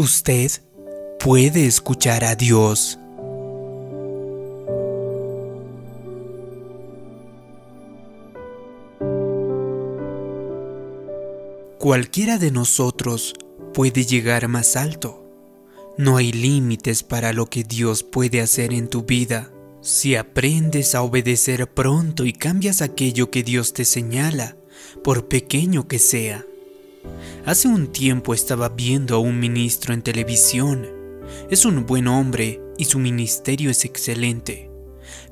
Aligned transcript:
Usted 0.00 0.50
puede 1.18 1.66
escuchar 1.66 2.24
a 2.24 2.34
Dios. 2.34 2.98
Cualquiera 11.78 12.38
de 12.38 12.50
nosotros 12.50 13.34
puede 13.74 14.06
llegar 14.06 14.48
más 14.48 14.74
alto. 14.76 15.22
No 15.98 16.16
hay 16.16 16.32
límites 16.32 17.02
para 17.02 17.34
lo 17.34 17.44
que 17.44 17.62
Dios 17.62 18.02
puede 18.02 18.40
hacer 18.40 18.72
en 18.72 18.88
tu 18.88 19.02
vida 19.02 19.52
si 19.82 20.16
aprendes 20.16 20.94
a 20.94 21.02
obedecer 21.02 21.70
pronto 21.74 22.24
y 22.24 22.32
cambias 22.32 22.80
aquello 22.80 23.30
que 23.30 23.42
Dios 23.42 23.74
te 23.74 23.84
señala, 23.84 24.56
por 25.04 25.28
pequeño 25.28 25.88
que 25.88 25.98
sea. 25.98 26.46
Hace 27.46 27.68
un 27.68 27.86
tiempo 27.86 28.34
estaba 28.34 28.68
viendo 28.68 29.16
a 29.16 29.18
un 29.18 29.40
ministro 29.40 29.94
en 29.94 30.02
televisión. 30.02 30.86
Es 31.48 31.64
un 31.64 31.86
buen 31.86 32.06
hombre 32.06 32.60
y 32.76 32.84
su 32.84 32.98
ministerio 32.98 33.70
es 33.70 33.86
excelente. 33.86 34.70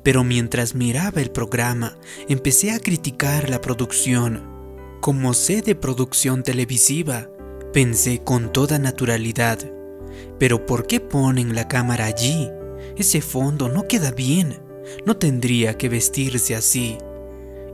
Pero 0.01 0.23
mientras 0.23 0.73
miraba 0.73 1.21
el 1.21 1.29
programa, 1.29 1.97
empecé 2.27 2.71
a 2.71 2.79
criticar 2.79 3.49
la 3.49 3.61
producción. 3.61 4.43
Como 5.01 5.35
sé 5.35 5.61
de 5.61 5.75
producción 5.75 6.41
televisiva, 6.41 7.29
pensé 7.73 8.23
con 8.23 8.51
toda 8.51 8.79
naturalidad, 8.79 9.59
pero 10.39 10.65
¿por 10.65 10.87
qué 10.87 10.99
ponen 10.99 11.53
la 11.53 11.67
cámara 11.67 12.05
allí? 12.05 12.49
Ese 12.97 13.21
fondo 13.21 13.69
no 13.69 13.87
queda 13.87 14.11
bien, 14.11 14.59
no 15.05 15.15
tendría 15.17 15.77
que 15.77 15.89
vestirse 15.89 16.55
así. 16.55 16.97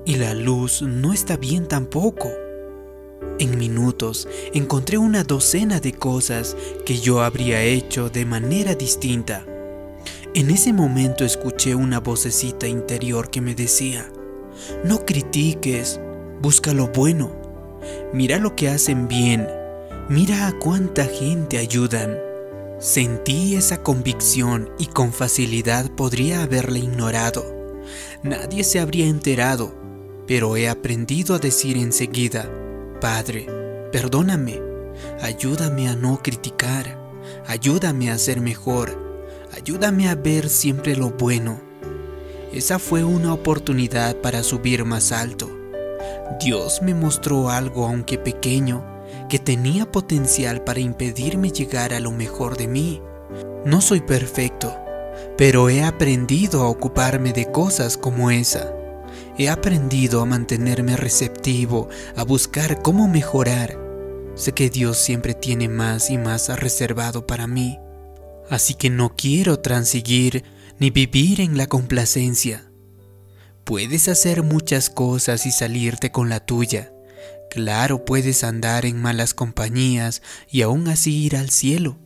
Y 0.06 0.16
la 0.18 0.34
luz 0.34 0.82
no 0.82 1.14
está 1.14 1.38
bien 1.38 1.68
tampoco. 1.68 2.30
En 3.38 3.58
minutos 3.58 4.30
encontré 4.54 4.98
una 4.98 5.24
docena 5.24 5.82
de 5.82 5.92
cosas 5.92 6.56
que 6.86 7.00
yo 7.00 7.22
habría 7.22 7.62
hecho 7.64 8.10
de 8.10 8.26
manera 8.26 8.76
distinta. 8.76 9.46
En 10.34 10.50
ese 10.50 10.72
momento 10.72 11.26
escuché 11.26 11.76
una 11.76 12.00
vocecita 12.00 12.66
interior 12.66 13.30
que 13.30 13.42
me 13.42 13.54
decía, 13.54 14.10
no 14.86 15.06
critiques, 15.06 16.00
busca 16.42 16.74
lo 16.74 16.88
bueno, 16.88 17.32
mira 18.14 18.38
lo 18.38 18.56
que 18.56 18.70
hacen 18.70 19.10
bien, 19.10 19.48
mira 20.08 20.48
a 20.48 20.58
cuánta 20.58 21.06
gente 21.06 21.58
ayudan. 21.58 22.18
Sentí 22.80 23.56
esa 23.56 23.84
convicción 23.84 24.70
y 24.80 24.86
con 24.88 25.12
facilidad 25.12 25.92
podría 25.92 26.44
haberla 26.44 26.78
ignorado. 26.78 27.46
Nadie 28.24 28.64
se 28.64 28.80
habría 28.80 29.08
enterado, 29.08 29.74
pero 30.26 30.56
he 30.56 30.70
aprendido 30.70 31.36
a 31.36 31.40
decir 31.40 31.78
enseguida, 31.78 32.50
Padre, 33.06 33.46
perdóname, 33.92 34.60
ayúdame 35.22 35.88
a 35.88 35.96
no 35.96 36.24
criticar, 36.24 36.98
ayúdame 37.46 38.10
a 38.10 38.18
ser 38.18 38.42
mejor, 38.42 38.98
ayúdame 39.56 40.10
a 40.10 40.16
ver 40.16 40.50
siempre 40.50 40.96
lo 40.96 41.12
bueno. 41.12 41.62
Esa 42.52 42.80
fue 42.80 43.04
una 43.04 43.32
oportunidad 43.32 44.16
para 44.22 44.42
subir 44.42 44.86
más 44.86 45.12
alto. 45.12 45.48
Dios 46.42 46.82
me 46.82 46.96
mostró 46.96 47.52
algo, 47.52 47.86
aunque 47.86 48.18
pequeño, 48.18 48.84
que 49.30 49.38
tenía 49.38 49.92
potencial 49.92 50.64
para 50.64 50.80
impedirme 50.80 51.52
llegar 51.52 51.94
a 51.94 52.00
lo 52.00 52.10
mejor 52.10 52.58
de 52.58 52.68
mí. 52.68 53.04
No 53.66 53.82
soy 53.82 54.02
perfecto, 54.02 54.76
pero 55.38 55.70
he 55.70 55.84
aprendido 55.84 56.64
a 56.64 56.70
ocuparme 56.70 57.34
de 57.34 57.52
cosas 57.52 57.98
como 57.98 58.32
esa. 58.32 58.75
He 59.38 59.50
aprendido 59.50 60.22
a 60.22 60.26
mantenerme 60.26 60.96
receptivo, 60.96 61.90
a 62.16 62.24
buscar 62.24 62.82
cómo 62.82 63.08
mejorar. 63.08 63.78
Sé 64.36 64.54
que 64.54 64.70
Dios 64.70 64.98
siempre 64.98 65.34
tiene 65.34 65.68
más 65.68 66.10
y 66.10 66.18
más 66.18 66.48
reservado 66.60 67.28
para 67.28 67.46
mí. 67.46 67.78
Así 68.50 68.76
que 68.76 68.90
no 68.90 69.16
quiero 69.16 69.60
transigir 69.60 70.46
ni 70.80 70.90
vivir 70.90 71.42
en 71.42 71.58
la 71.58 71.68
complacencia. 71.68 72.72
Puedes 73.66 74.08
hacer 74.08 74.44
muchas 74.44 74.90
cosas 74.90 75.46
y 75.46 75.52
salirte 75.52 76.12
con 76.12 76.30
la 76.30 76.40
tuya. 76.40 76.94
Claro, 77.50 78.06
puedes 78.06 78.44
andar 78.44 78.86
en 78.86 79.02
malas 79.02 79.34
compañías 79.34 80.22
y 80.50 80.62
aún 80.62 80.88
así 80.88 81.26
ir 81.26 81.36
al 81.36 81.50
cielo. 81.50 81.98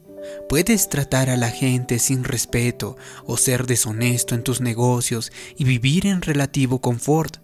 Puedes 0.50 0.90
tratar 0.90 1.30
a 1.30 1.38
la 1.38 1.52
gente 1.52 2.00
sin 2.00 2.24
respeto 2.24 2.98
o 3.26 3.38
ser 3.38 3.68
deshonesto 3.68 4.34
en 4.34 4.44
tus 4.44 4.62
negocios 4.62 5.32
y 5.56 5.64
vivir 5.64 6.08
en 6.08 6.24
relativo 6.24 6.82
confort. 6.82 7.38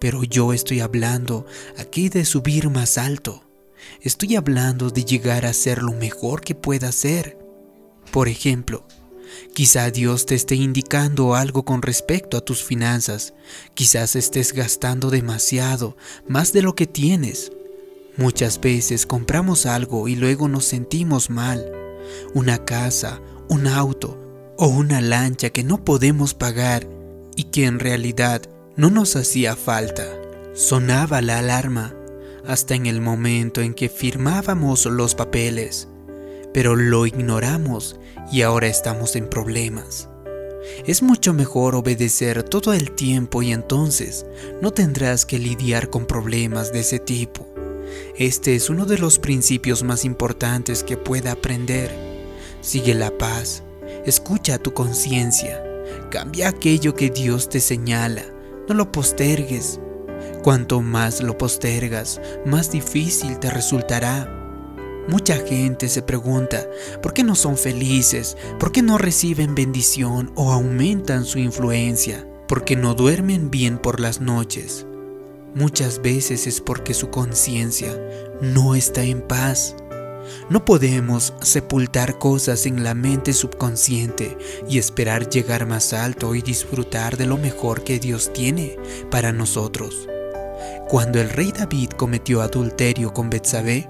Pero 0.00 0.24
yo 0.24 0.54
estoy 0.54 0.80
hablando 0.80 1.44
aquí 1.76 2.08
de 2.08 2.24
subir 2.24 2.70
más 2.70 2.96
alto. 2.96 3.44
Estoy 4.00 4.36
hablando 4.36 4.88
de 4.88 5.04
llegar 5.04 5.44
a 5.44 5.52
ser 5.52 5.82
lo 5.82 5.92
mejor 5.92 6.40
que 6.40 6.54
pueda 6.54 6.90
ser. 6.90 7.36
Por 8.10 8.28
ejemplo, 8.28 8.86
quizá 9.52 9.90
Dios 9.90 10.24
te 10.24 10.34
esté 10.34 10.54
indicando 10.54 11.34
algo 11.34 11.66
con 11.66 11.82
respecto 11.82 12.38
a 12.38 12.40
tus 12.40 12.64
finanzas. 12.64 13.34
Quizás 13.74 14.16
estés 14.16 14.54
gastando 14.54 15.10
demasiado, 15.10 15.98
más 16.26 16.54
de 16.54 16.62
lo 16.62 16.74
que 16.74 16.86
tienes. 16.86 17.52
Muchas 18.16 18.58
veces 18.58 19.04
compramos 19.04 19.66
algo 19.66 20.08
y 20.08 20.16
luego 20.16 20.48
nos 20.48 20.64
sentimos 20.64 21.28
mal 21.28 21.87
una 22.34 22.64
casa, 22.64 23.20
un 23.48 23.66
auto 23.66 24.18
o 24.56 24.66
una 24.66 25.00
lancha 25.00 25.50
que 25.50 25.62
no 25.62 25.84
podemos 25.84 26.34
pagar 26.34 26.88
y 27.36 27.44
que 27.44 27.66
en 27.66 27.78
realidad 27.78 28.42
no 28.76 28.90
nos 28.90 29.16
hacía 29.16 29.56
falta. 29.56 30.04
Sonaba 30.54 31.22
la 31.22 31.38
alarma 31.38 31.94
hasta 32.46 32.74
en 32.74 32.86
el 32.86 33.00
momento 33.00 33.60
en 33.60 33.74
que 33.74 33.88
firmábamos 33.88 34.86
los 34.86 35.14
papeles, 35.14 35.88
pero 36.52 36.76
lo 36.76 37.06
ignoramos 37.06 38.00
y 38.32 38.42
ahora 38.42 38.66
estamos 38.68 39.16
en 39.16 39.28
problemas. 39.28 40.08
Es 40.86 41.02
mucho 41.02 41.32
mejor 41.32 41.74
obedecer 41.74 42.42
todo 42.42 42.72
el 42.72 42.92
tiempo 42.92 43.42
y 43.42 43.52
entonces 43.52 44.26
no 44.60 44.72
tendrás 44.72 45.26
que 45.26 45.38
lidiar 45.38 45.90
con 45.90 46.06
problemas 46.06 46.72
de 46.72 46.80
ese 46.80 46.98
tipo. 46.98 47.47
Este 48.16 48.54
es 48.54 48.70
uno 48.70 48.84
de 48.84 48.98
los 48.98 49.18
principios 49.18 49.82
más 49.82 50.04
importantes 50.04 50.82
que 50.82 50.96
pueda 50.96 51.32
aprender. 51.32 51.90
Sigue 52.60 52.94
la 52.94 53.16
paz, 53.16 53.62
escucha 54.04 54.58
tu 54.58 54.74
conciencia, 54.74 55.62
cambia 56.10 56.48
aquello 56.48 56.94
que 56.94 57.10
Dios 57.10 57.48
te 57.48 57.60
señala, 57.60 58.24
no 58.68 58.74
lo 58.74 58.90
postergues. 58.92 59.80
Cuanto 60.42 60.80
más 60.80 61.20
lo 61.20 61.38
postergas, 61.38 62.20
más 62.44 62.70
difícil 62.70 63.38
te 63.38 63.50
resultará. 63.50 64.34
Mucha 65.08 65.36
gente 65.36 65.88
se 65.88 66.02
pregunta, 66.02 66.66
¿por 67.02 67.14
qué 67.14 67.24
no 67.24 67.34
son 67.34 67.56
felices? 67.56 68.36
¿Por 68.58 68.72
qué 68.72 68.82
no 68.82 68.98
reciben 68.98 69.54
bendición 69.54 70.32
o 70.34 70.52
aumentan 70.52 71.24
su 71.24 71.38
influencia? 71.38 72.26
¿Por 72.46 72.64
qué 72.64 72.76
no 72.76 72.94
duermen 72.94 73.50
bien 73.50 73.78
por 73.78 74.00
las 74.00 74.20
noches? 74.20 74.86
Muchas 75.54 76.02
veces 76.02 76.46
es 76.46 76.60
porque 76.60 76.94
su 76.94 77.10
conciencia 77.10 77.92
no 78.40 78.74
está 78.74 79.02
en 79.02 79.22
paz. 79.22 79.74
No 80.50 80.64
podemos 80.64 81.32
sepultar 81.40 82.18
cosas 82.18 82.66
en 82.66 82.84
la 82.84 82.94
mente 82.94 83.32
subconsciente 83.32 84.36
y 84.68 84.78
esperar 84.78 85.28
llegar 85.30 85.66
más 85.66 85.94
alto 85.94 86.34
y 86.34 86.42
disfrutar 86.42 87.16
de 87.16 87.26
lo 87.26 87.38
mejor 87.38 87.82
que 87.82 87.98
Dios 87.98 88.30
tiene 88.32 88.76
para 89.10 89.32
nosotros. 89.32 90.06
Cuando 90.86 91.20
el 91.20 91.30
rey 91.30 91.52
David 91.52 91.90
cometió 91.90 92.42
adulterio 92.42 93.14
con 93.14 93.30
Betsabé, 93.30 93.88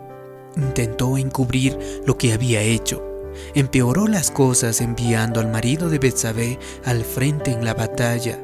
intentó 0.56 1.18
encubrir 1.18 1.76
lo 2.06 2.16
que 2.16 2.32
había 2.32 2.60
hecho. 2.60 3.04
Empeoró 3.54 4.06
las 4.06 4.30
cosas 4.30 4.80
enviando 4.80 5.40
al 5.40 5.48
marido 5.50 5.90
de 5.90 5.98
Betsabé 5.98 6.58
al 6.84 7.04
frente 7.04 7.50
en 7.50 7.64
la 7.64 7.74
batalla 7.74 8.40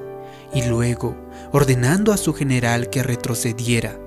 y 0.54 0.62
luego 0.62 1.16
ordenando 1.53 2.12
a 2.12 2.16
su 2.16 2.32
general 2.32 2.91
que 2.91 3.03
retrocediera, 3.03 3.98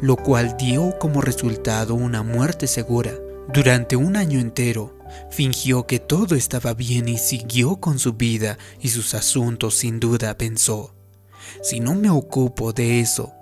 lo 0.00 0.16
cual 0.16 0.56
dio 0.56 0.98
como 0.98 1.20
resultado 1.20 1.94
una 1.94 2.22
muerte 2.22 2.66
segura. 2.66 3.12
Durante 3.52 3.96
un 3.96 4.16
año 4.16 4.38
entero, 4.38 4.96
fingió 5.30 5.86
que 5.86 5.98
todo 5.98 6.36
estaba 6.36 6.74
bien 6.74 7.08
y 7.08 7.18
siguió 7.18 7.76
con 7.76 7.98
su 7.98 8.14
vida 8.14 8.58
y 8.80 8.88
sus 8.88 9.14
asuntos 9.14 9.74
sin 9.74 10.00
duda 10.00 10.38
pensó, 10.38 10.94
si 11.60 11.80
no 11.80 11.94
me 11.94 12.10
ocupo 12.10 12.72
de 12.72 13.00
eso, 13.00 13.32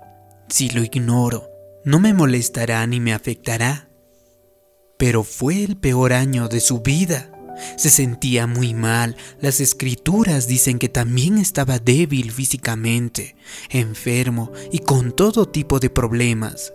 si 0.49 0.69
lo 0.69 0.83
ignoro, 0.83 1.49
no 1.85 1.99
me 1.99 2.13
molestará 2.13 2.85
ni 2.87 2.99
me 2.99 3.13
afectará. 3.13 3.89
Pero 4.97 5.23
fue 5.23 5.63
el 5.63 5.77
peor 5.77 6.13
año 6.13 6.47
de 6.47 6.59
su 6.59 6.81
vida. 6.81 7.30
Se 7.77 7.89
sentía 7.89 8.47
muy 8.47 8.73
mal. 8.73 9.15
Las 9.39 9.59
escrituras 9.59 10.47
dicen 10.47 10.79
que 10.79 10.89
también 10.89 11.37
estaba 11.37 11.79
débil 11.79 12.31
físicamente, 12.31 13.35
enfermo 13.69 14.51
y 14.71 14.79
con 14.79 15.15
todo 15.15 15.47
tipo 15.47 15.79
de 15.79 15.89
problemas. 15.89 16.73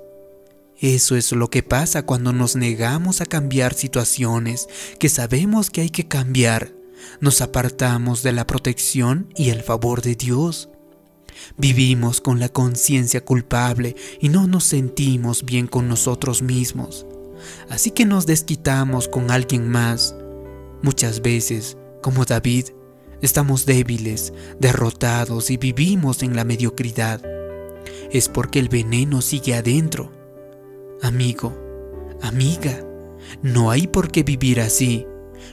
Eso 0.79 1.17
es 1.17 1.33
lo 1.33 1.49
que 1.49 1.63
pasa 1.63 2.05
cuando 2.05 2.33
nos 2.33 2.55
negamos 2.55 3.21
a 3.21 3.27
cambiar 3.27 3.73
situaciones 3.73 4.69
que 4.99 5.09
sabemos 5.09 5.71
que 5.71 5.81
hay 5.81 5.91
que 5.91 6.07
cambiar. 6.07 6.73
Nos 7.21 7.41
apartamos 7.41 8.23
de 8.23 8.33
la 8.33 8.47
protección 8.47 9.33
y 9.37 9.51
el 9.51 9.63
favor 9.63 10.03
de 10.03 10.17
Dios. 10.17 10.69
Vivimos 11.57 12.21
con 12.21 12.41
la 12.41 12.49
conciencia 12.49 13.25
culpable 13.25 13.97
y 14.21 14.29
no 14.29 14.47
nos 14.47 14.65
sentimos 14.65 15.45
bien 15.45 15.67
con 15.67 15.89
nosotros 15.89 16.43
mismos. 16.43 17.07
así 17.69 17.91
que 17.91 18.05
nos 18.05 18.27
desquitamos 18.27 19.09
con 19.09 19.31
alguien 19.31 19.69
más. 19.69 20.15
Muchas 20.83 21.23
veces, 21.23 21.77
como 22.03 22.25
David, 22.25 22.67
estamos 23.23 23.67
débiles, 23.67 24.33
derrotados 24.61 25.51
y 25.51 25.57
vivimos 25.57 26.23
en 26.23 26.37
la 26.37 26.45
mediocridad. 26.45 27.23
Es 28.11 28.29
porque 28.29 28.59
el 28.59 28.69
veneno 28.69 29.23
sigue 29.23 29.55
adentro. 29.55 30.13
Amigo, 31.03 31.53
amiga, 32.23 32.81
no 33.43 33.71
hay 33.71 33.87
por 33.87 34.11
qué 34.11 34.23
vivir 34.23 34.61
así. 34.61 35.07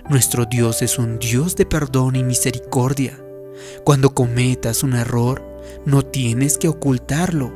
Nuestro 0.10 0.46
Dios 0.46 0.82
es 0.82 1.00
un 1.00 1.20
Dios 1.20 1.56
de 1.56 1.66
perdón 1.66 2.16
y 2.16 2.24
misericordia. 2.24 3.20
Cuando 3.84 4.14
cometas 4.14 4.84
un 4.84 4.94
error, 4.94 5.44
no 5.86 6.04
tienes 6.04 6.58
que 6.58 6.68
ocultarlo. 6.68 7.54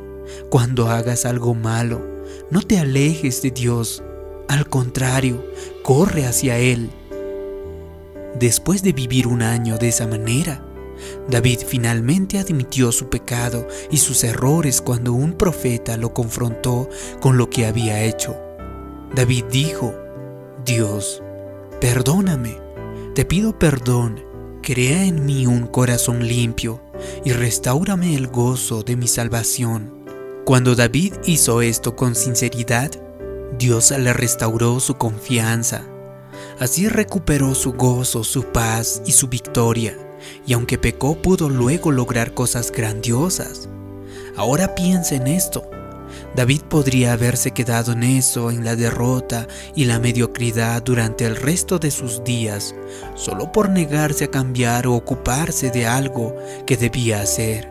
Cuando 0.50 0.88
hagas 0.88 1.24
algo 1.24 1.54
malo, 1.54 2.02
no 2.50 2.62
te 2.62 2.78
alejes 2.78 3.42
de 3.42 3.50
Dios. 3.50 4.02
Al 4.48 4.68
contrario, 4.68 5.44
corre 5.82 6.26
hacia 6.26 6.58
Él. 6.58 6.90
Después 8.38 8.84
de 8.84 8.92
vivir 8.92 9.26
un 9.26 9.42
año 9.42 9.78
de 9.78 9.88
esa 9.88 10.06
manera, 10.06 10.62
David 11.28 11.60
finalmente 11.66 12.38
admitió 12.38 12.92
su 12.92 13.08
pecado 13.08 13.66
y 13.90 13.96
sus 13.96 14.22
errores 14.22 14.80
cuando 14.80 15.12
un 15.12 15.32
profeta 15.32 15.96
lo 15.96 16.14
confrontó 16.14 16.88
con 17.20 17.36
lo 17.36 17.50
que 17.50 17.66
había 17.66 18.02
hecho. 18.04 18.36
David 19.14 19.44
dijo, 19.50 19.92
Dios, 20.64 21.22
perdóname, 21.80 22.56
te 23.14 23.24
pido 23.24 23.58
perdón, 23.58 24.20
crea 24.62 25.04
en 25.04 25.26
mí 25.26 25.46
un 25.46 25.66
corazón 25.66 26.26
limpio 26.26 26.80
y 27.24 27.32
restaurame 27.32 28.14
el 28.14 28.28
gozo 28.28 28.84
de 28.84 28.96
mi 28.96 29.08
salvación. 29.08 30.04
Cuando 30.44 30.76
David 30.76 31.14
hizo 31.24 31.60
esto 31.60 31.96
con 31.96 32.14
sinceridad, 32.14 32.92
Dios 33.58 33.90
le 33.90 34.12
restauró 34.12 34.78
su 34.78 34.94
confianza. 34.94 35.84
Así 36.60 36.88
recuperó 36.88 37.54
su 37.54 37.72
gozo, 37.72 38.24
su 38.24 38.44
paz 38.44 39.02
y 39.06 39.12
su 39.12 39.28
victoria, 39.28 39.96
y 40.44 40.54
aunque 40.54 40.76
pecó 40.76 41.20
pudo 41.22 41.48
luego 41.48 41.92
lograr 41.92 42.34
cosas 42.34 42.72
grandiosas. 42.72 43.68
Ahora 44.36 44.74
piensa 44.74 45.14
en 45.14 45.28
esto. 45.28 45.68
David 46.34 46.62
podría 46.68 47.12
haberse 47.12 47.52
quedado 47.52 47.92
en 47.92 48.02
eso, 48.02 48.50
en 48.50 48.64
la 48.64 48.74
derrota 48.74 49.46
y 49.76 49.84
la 49.84 50.00
mediocridad 50.00 50.82
durante 50.82 51.26
el 51.26 51.36
resto 51.36 51.78
de 51.78 51.90
sus 51.90 52.24
días, 52.24 52.74
solo 53.14 53.52
por 53.52 53.68
negarse 53.68 54.24
a 54.24 54.30
cambiar 54.30 54.86
o 54.86 54.94
ocuparse 54.94 55.70
de 55.70 55.86
algo 55.86 56.34
que 56.66 56.76
debía 56.76 57.20
hacer. 57.20 57.70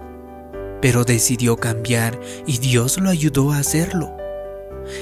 Pero 0.81 1.03
decidió 1.03 1.57
cambiar 1.57 2.19
y 2.45 2.59
Dios 2.59 2.99
lo 2.99 3.09
ayudó 3.09 3.51
a 3.51 3.57
hacerlo. 3.57 4.15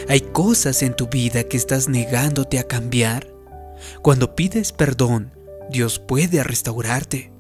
Hay 0.08 0.22
cosas 0.22 0.82
en 0.82 0.96
tu 0.96 1.08
vida 1.08 1.44
que 1.44 1.58
estás 1.58 1.88
negándote 1.88 2.58
a 2.58 2.64
cambiar. 2.64 3.35
Cuando 4.02 4.36
pides 4.36 4.72
perdón, 4.72 5.34
Dios 5.70 6.00
puede 6.00 6.44
restaurarte. 6.44 7.32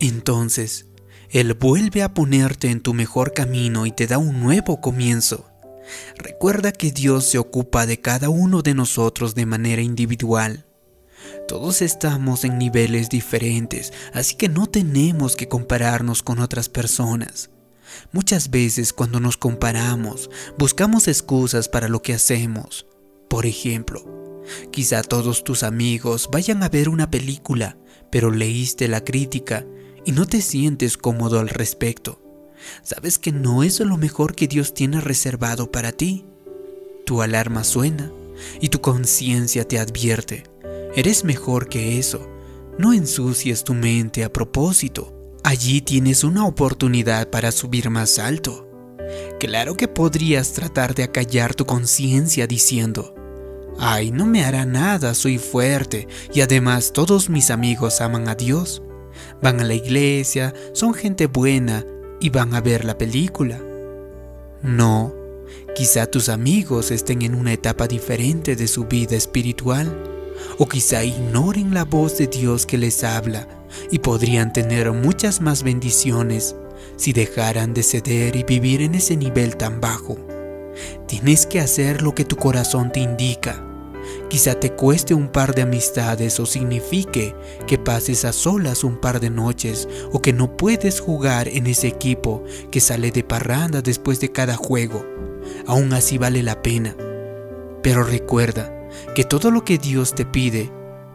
Entonces, 0.00 0.86
Él 1.30 1.54
vuelve 1.54 2.02
a 2.02 2.14
ponerte 2.14 2.70
en 2.70 2.80
tu 2.80 2.94
mejor 2.94 3.32
camino 3.32 3.86
y 3.86 3.92
te 3.92 4.06
da 4.06 4.18
un 4.18 4.40
nuevo 4.40 4.80
comienzo. 4.80 5.50
Recuerda 6.16 6.72
que 6.72 6.90
Dios 6.90 7.24
se 7.26 7.38
ocupa 7.38 7.86
de 7.86 8.00
cada 8.00 8.28
uno 8.28 8.62
de 8.62 8.74
nosotros 8.74 9.34
de 9.34 9.46
manera 9.46 9.82
individual. 9.82 10.66
Todos 11.48 11.82
estamos 11.82 12.44
en 12.44 12.58
niveles 12.58 13.08
diferentes, 13.08 13.92
así 14.12 14.36
que 14.36 14.48
no 14.48 14.66
tenemos 14.66 15.36
que 15.36 15.48
compararnos 15.48 16.22
con 16.22 16.40
otras 16.40 16.68
personas. 16.68 17.50
Muchas 18.12 18.50
veces 18.50 18.92
cuando 18.92 19.20
nos 19.20 19.36
comparamos, 19.36 20.28
buscamos 20.58 21.08
excusas 21.08 21.68
para 21.68 21.88
lo 21.88 22.02
que 22.02 22.14
hacemos. 22.14 22.86
Por 23.28 23.46
ejemplo, 23.46 24.15
quizá 24.70 25.02
todos 25.02 25.44
tus 25.44 25.62
amigos 25.62 26.28
vayan 26.30 26.62
a 26.62 26.68
ver 26.68 26.88
una 26.88 27.10
película, 27.10 27.76
pero 28.10 28.30
leíste 28.30 28.88
la 28.88 29.04
crítica 29.04 29.66
y 30.04 30.12
no 30.12 30.26
te 30.26 30.40
sientes 30.40 30.96
cómodo 30.96 31.40
al 31.40 31.48
respecto. 31.48 32.22
Sabes 32.82 33.18
que 33.18 33.32
no 33.32 33.62
es 33.62 33.80
lo 33.80 33.96
mejor 33.96 34.34
que 34.34 34.48
Dios 34.48 34.74
tiene 34.74 35.00
reservado 35.00 35.70
para 35.70 35.92
ti. 35.92 36.24
Tu 37.04 37.22
alarma 37.22 37.64
suena 37.64 38.10
y 38.60 38.68
tu 38.68 38.80
conciencia 38.80 39.66
te 39.66 39.78
advierte. 39.78 40.44
Eres 40.94 41.24
mejor 41.24 41.68
que 41.68 41.98
eso. 41.98 42.28
No 42.78 42.92
ensucies 42.92 43.64
tu 43.64 43.74
mente 43.74 44.24
a 44.24 44.32
propósito. 44.32 45.12
Allí 45.44 45.80
tienes 45.80 46.24
una 46.24 46.46
oportunidad 46.46 47.30
para 47.30 47.52
subir 47.52 47.90
más 47.90 48.18
alto. 48.18 48.68
Claro 49.38 49.76
que 49.76 49.88
podrías 49.88 50.52
tratar 50.52 50.94
de 50.94 51.04
acallar 51.04 51.54
tu 51.54 51.66
conciencia 51.66 52.46
diciendo, 52.46 53.14
ay, 53.78 54.10
no 54.10 54.26
me 54.26 54.44
hará 54.44 54.64
nada, 54.64 55.14
soy 55.14 55.38
fuerte 55.38 56.08
y 56.32 56.40
además 56.40 56.92
todos 56.92 57.28
mis 57.28 57.50
amigos 57.50 58.00
aman 58.00 58.28
a 58.28 58.34
Dios. 58.34 58.82
Van 59.42 59.60
a 59.60 59.64
la 59.64 59.74
iglesia, 59.74 60.54
son 60.72 60.94
gente 60.94 61.26
buena 61.26 61.84
y 62.20 62.30
van 62.30 62.54
a 62.54 62.60
ver 62.60 62.84
la 62.84 62.98
película. 62.98 63.60
No, 64.62 65.14
quizá 65.74 66.06
tus 66.06 66.28
amigos 66.28 66.90
estén 66.90 67.22
en 67.22 67.34
una 67.34 67.52
etapa 67.52 67.86
diferente 67.86 68.56
de 68.56 68.68
su 68.68 68.84
vida 68.84 69.16
espiritual, 69.16 70.04
o 70.58 70.66
quizá 70.66 71.04
ignoren 71.04 71.72
la 71.72 71.84
voz 71.84 72.18
de 72.18 72.26
Dios 72.26 72.66
que 72.66 72.78
les 72.78 73.04
habla 73.04 73.48
y 73.90 73.98
podrían 73.98 74.52
tener 74.52 74.92
muchas 74.92 75.40
más 75.40 75.62
bendiciones 75.62 76.54
si 76.96 77.12
dejaran 77.12 77.74
de 77.74 77.82
ceder 77.82 78.36
y 78.36 78.42
vivir 78.42 78.82
en 78.82 78.94
ese 78.94 79.16
nivel 79.16 79.56
tan 79.56 79.80
bajo. 79.80 80.16
Tienes 81.06 81.46
que 81.46 81.60
hacer 81.60 82.02
lo 82.02 82.14
que 82.14 82.24
tu 82.24 82.36
corazón 82.36 82.92
te 82.92 83.00
indica 83.00 83.65
Quizá 84.28 84.54
te 84.54 84.72
cueste 84.72 85.14
un 85.14 85.28
par 85.28 85.54
de 85.54 85.62
amistades 85.62 86.40
o 86.40 86.46
signifique 86.46 87.34
que 87.66 87.78
pases 87.78 88.24
a 88.24 88.32
solas 88.32 88.84
un 88.84 88.96
par 88.96 89.20
de 89.20 89.30
noches 89.30 89.88
o 90.12 90.20
que 90.20 90.32
no 90.32 90.56
puedes 90.56 91.00
jugar 91.00 91.48
en 91.48 91.66
ese 91.66 91.88
equipo 91.88 92.42
que 92.70 92.80
sale 92.80 93.10
de 93.10 93.24
parranda 93.24 93.82
después 93.82 94.20
de 94.20 94.32
cada 94.32 94.56
juego. 94.56 95.04
Aún 95.66 95.92
así 95.92 96.18
vale 96.18 96.42
la 96.42 96.62
pena. 96.62 96.96
Pero 97.82 98.02
recuerda 98.02 98.88
que 99.14 99.24
todo 99.24 99.50
lo 99.50 99.64
que 99.64 99.78
Dios 99.78 100.14
te 100.14 100.24
pide 100.24 100.70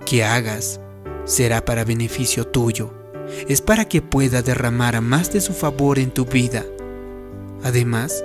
que 0.05 0.23
hagas 0.23 0.79
será 1.25 1.63
para 1.65 1.83
beneficio 1.83 2.47
tuyo. 2.47 2.93
Es 3.47 3.61
para 3.61 3.85
que 3.85 4.01
pueda 4.01 4.41
derramar 4.41 4.99
más 5.01 5.31
de 5.31 5.41
su 5.41 5.53
favor 5.53 5.99
en 5.99 6.11
tu 6.11 6.25
vida. 6.25 6.65
Además, 7.63 8.23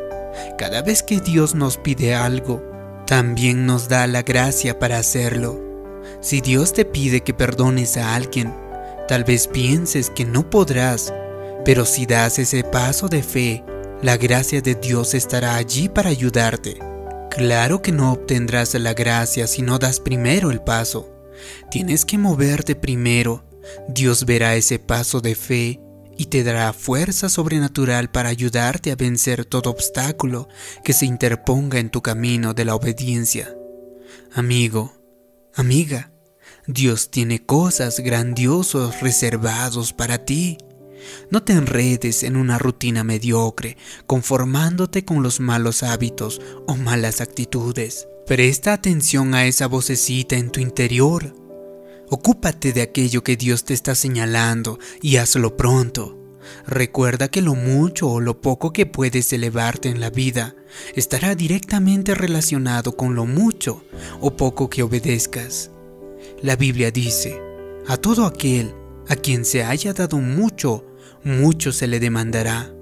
cada 0.58 0.82
vez 0.82 1.02
que 1.02 1.20
Dios 1.20 1.54
nos 1.54 1.76
pide 1.76 2.14
algo, 2.14 2.62
también 3.06 3.66
nos 3.66 3.88
da 3.88 4.06
la 4.06 4.22
gracia 4.22 4.78
para 4.78 4.98
hacerlo. 4.98 5.60
Si 6.20 6.40
Dios 6.40 6.72
te 6.72 6.84
pide 6.84 7.22
que 7.22 7.32
perdones 7.32 7.96
a 7.96 8.14
alguien, 8.14 8.52
tal 9.08 9.24
vez 9.24 9.46
pienses 9.46 10.10
que 10.10 10.24
no 10.24 10.50
podrás, 10.50 11.14
pero 11.64 11.84
si 11.84 12.04
das 12.04 12.38
ese 12.38 12.64
paso 12.64 13.08
de 13.08 13.22
fe, 13.22 13.64
la 14.02 14.16
gracia 14.16 14.60
de 14.60 14.74
Dios 14.74 15.14
estará 15.14 15.56
allí 15.56 15.88
para 15.88 16.10
ayudarte. 16.10 16.78
Claro 17.30 17.80
que 17.80 17.92
no 17.92 18.12
obtendrás 18.12 18.74
la 18.74 18.94
gracia 18.94 19.46
si 19.46 19.62
no 19.62 19.78
das 19.78 20.00
primero 20.00 20.50
el 20.50 20.60
paso. 20.60 21.08
Tienes 21.70 22.04
que 22.04 22.18
moverte 22.18 22.74
primero. 22.74 23.44
Dios 23.88 24.24
verá 24.24 24.54
ese 24.56 24.78
paso 24.78 25.20
de 25.20 25.34
fe 25.34 25.80
y 26.16 26.26
te 26.26 26.44
dará 26.44 26.72
fuerza 26.72 27.28
sobrenatural 27.28 28.10
para 28.10 28.28
ayudarte 28.28 28.90
a 28.90 28.96
vencer 28.96 29.44
todo 29.44 29.70
obstáculo 29.70 30.48
que 30.84 30.92
se 30.92 31.06
interponga 31.06 31.78
en 31.78 31.90
tu 31.90 32.02
camino 32.02 32.54
de 32.54 32.64
la 32.64 32.74
obediencia. 32.74 33.54
Amigo, 34.34 34.92
amiga, 35.54 36.12
Dios 36.66 37.10
tiene 37.10 37.44
cosas 37.44 38.00
grandiosas 38.00 39.00
reservados 39.00 39.92
para 39.92 40.24
ti. 40.24 40.58
No 41.30 41.42
te 41.42 41.52
enredes 41.52 42.22
en 42.22 42.36
una 42.36 42.58
rutina 42.58 43.04
mediocre, 43.04 43.76
conformándote 44.06 45.04
con 45.04 45.22
los 45.22 45.40
malos 45.40 45.82
hábitos 45.82 46.40
o 46.66 46.76
malas 46.76 47.20
actitudes. 47.20 48.08
Presta 48.26 48.72
atención 48.72 49.34
a 49.34 49.46
esa 49.46 49.68
vocecita 49.68 50.36
en 50.36 50.50
tu 50.50 50.60
interior 50.60 51.45
Ocúpate 52.08 52.72
de 52.72 52.82
aquello 52.82 53.24
que 53.24 53.36
Dios 53.36 53.64
te 53.64 53.74
está 53.74 53.96
señalando 53.96 54.78
y 55.02 55.16
hazlo 55.16 55.56
pronto. 55.56 56.16
Recuerda 56.66 57.28
que 57.28 57.42
lo 57.42 57.56
mucho 57.56 58.08
o 58.08 58.20
lo 58.20 58.40
poco 58.40 58.72
que 58.72 58.86
puedes 58.86 59.32
elevarte 59.32 59.88
en 59.88 60.00
la 60.00 60.10
vida 60.10 60.54
estará 60.94 61.34
directamente 61.34 62.14
relacionado 62.14 62.96
con 62.96 63.16
lo 63.16 63.26
mucho 63.26 63.84
o 64.20 64.36
poco 64.36 64.70
que 64.70 64.84
obedezcas. 64.84 65.70
La 66.42 66.54
Biblia 66.54 66.92
dice, 66.92 67.40
a 67.88 67.96
todo 67.96 68.24
aquel 68.24 68.72
a 69.08 69.16
quien 69.16 69.44
se 69.44 69.64
haya 69.64 69.92
dado 69.92 70.18
mucho, 70.18 70.84
mucho 71.24 71.72
se 71.72 71.88
le 71.88 71.98
demandará. 71.98 72.72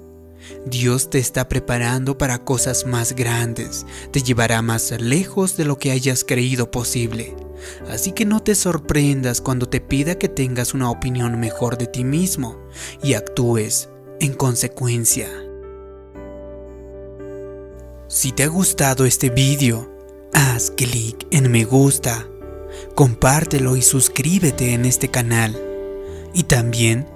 Dios 0.67 1.09
te 1.09 1.19
está 1.19 1.49
preparando 1.49 2.19
para 2.19 2.45
cosas 2.45 2.85
más 2.85 3.15
grandes, 3.15 3.87
te 4.11 4.23
llevará 4.23 4.61
más 4.61 4.91
lejos 5.01 5.57
de 5.57 5.65
lo 5.65 5.79
que 5.79 5.91
hayas 5.91 6.25
creído 6.25 6.71
posible. 6.71 7.35
Así 7.89 8.13
que 8.13 8.25
no 8.25 8.43
te 8.43 8.55
sorprendas 8.55 9.41
cuando 9.41 9.69
te 9.69 9.81
pida 9.81 10.17
que 10.17 10.29
tengas 10.29 10.75
una 10.75 10.91
opinión 10.91 11.39
mejor 11.39 11.79
de 11.79 11.87
ti 11.87 12.05
mismo 12.05 12.59
y 13.03 13.15
actúes 13.15 13.89
en 14.21 14.35
consecuencia. 14.35 15.29
Si 18.09 18.33
te 18.33 18.45
ha 18.45 18.49
gustado 18.49 19.07
este 19.07 19.31
vídeo, 19.31 19.91
haz 20.33 20.71
clic 20.71 21.27
en 21.31 21.51
me 21.51 21.65
gusta, 21.65 22.29
compártelo 22.95 23.77
y 23.77 23.83
suscríbete 23.83 24.73
en 24.73 24.85
este 24.85 25.09
canal. 25.09 25.61
Y 26.33 26.45
también 26.45 27.07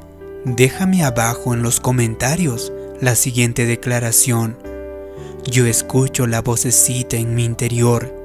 déjame 0.44 1.04
abajo 1.04 1.54
en 1.54 1.62
los 1.62 1.80
comentarios 1.80 2.72
la 3.00 3.14
siguiente 3.14 3.66
declaración. 3.66 4.58
Yo 5.44 5.66
escucho 5.66 6.26
la 6.26 6.42
vocecita 6.42 7.16
en 7.16 7.34
mi 7.34 7.44
interior. 7.44 8.17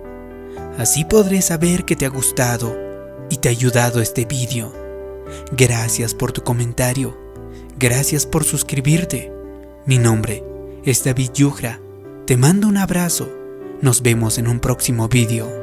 Así 0.77 1.05
podré 1.05 1.41
saber 1.41 1.85
que 1.85 1.95
te 1.95 2.05
ha 2.05 2.09
gustado 2.09 2.75
y 3.29 3.37
te 3.37 3.49
ha 3.49 3.51
ayudado 3.51 4.01
este 4.01 4.25
vídeo. 4.25 4.73
Gracias 5.51 6.13
por 6.13 6.31
tu 6.31 6.43
comentario. 6.43 7.17
Gracias 7.77 8.25
por 8.25 8.43
suscribirte. 8.43 9.31
Mi 9.85 9.97
nombre 9.97 10.43
es 10.83 11.03
David 11.03 11.31
Yugra. 11.33 11.79
Te 12.25 12.37
mando 12.37 12.67
un 12.67 12.77
abrazo. 12.77 13.29
Nos 13.81 14.01
vemos 14.01 14.37
en 14.37 14.47
un 14.47 14.59
próximo 14.59 15.07
vídeo. 15.07 15.62